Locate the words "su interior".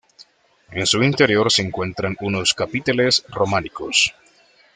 0.87-1.51